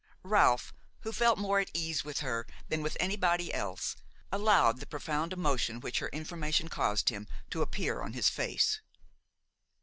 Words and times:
Ralph, 0.23 0.73
who 1.01 1.11
felt 1.11 1.37
more 1.37 1.59
at 1.59 1.69
ease 1.75 2.03
with 2.03 2.21
her 2.21 2.47
than 2.69 2.81
with 2.81 2.97
anybody 2.99 3.53
else, 3.53 3.95
allowed 4.31 4.79
the 4.79 4.87
profound 4.87 5.31
emotion 5.31 5.79
which 5.79 5.99
her 5.99 6.09
information 6.09 6.69
caused 6.69 7.09
him 7.09 7.27
to 7.51 7.61
appear 7.61 8.01
on 8.01 8.13
his 8.13 8.27
face. 8.27 8.81